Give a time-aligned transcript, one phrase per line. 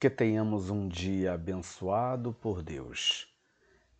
[0.00, 3.28] Que tenhamos um dia abençoado por Deus.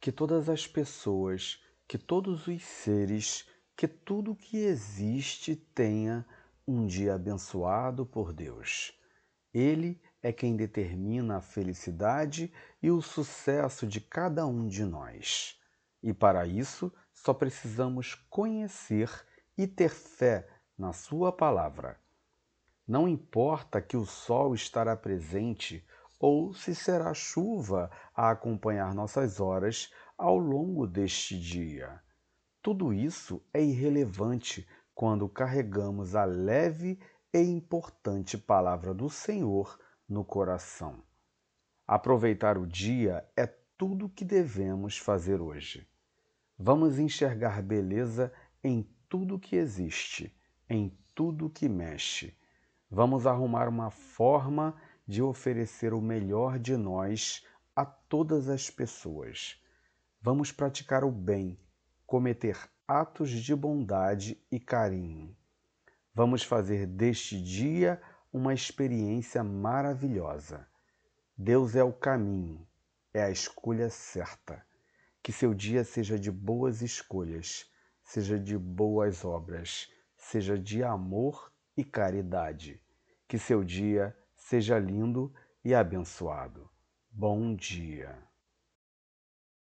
[0.01, 6.25] Que todas as pessoas, que todos os seres, que tudo que existe tenha
[6.67, 8.99] um dia abençoado por Deus.
[9.53, 12.51] Ele é quem determina a felicidade
[12.83, 15.61] e o sucesso de cada um de nós.
[16.03, 19.11] E para isso, só precisamos conhecer
[19.55, 20.49] e ter fé
[20.79, 22.01] na Sua palavra.
[22.91, 25.87] Não importa que o sol estará presente
[26.19, 32.03] ou se será chuva a acompanhar nossas horas ao longo deste dia.
[32.61, 36.99] Tudo isso é irrelevante quando carregamos a leve
[37.33, 41.01] e importante palavra do Senhor no coração.
[41.87, 43.47] Aproveitar o dia é
[43.79, 45.89] tudo o que devemos fazer hoje.
[46.59, 48.33] Vamos enxergar beleza
[48.65, 50.37] em tudo que existe,
[50.69, 52.37] em tudo que mexe.
[52.93, 54.75] Vamos arrumar uma forma
[55.07, 59.63] de oferecer o melhor de nós a todas as pessoas.
[60.21, 61.57] Vamos praticar o bem,
[62.05, 65.37] cometer atos de bondade e carinho.
[66.13, 68.03] Vamos fazer deste dia
[68.33, 70.67] uma experiência maravilhosa.
[71.39, 72.67] Deus é o caminho,
[73.15, 74.67] é a escolha certa.
[75.23, 77.71] Que seu dia seja de boas escolhas,
[78.03, 82.81] seja de boas obras, seja de amor e caridade.
[83.29, 85.33] Que seu dia seja lindo
[85.65, 86.69] e abençoado.
[87.11, 88.30] Bom dia.